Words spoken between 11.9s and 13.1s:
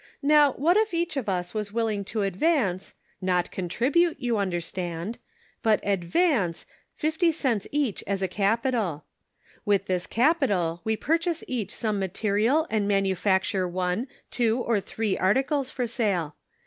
material and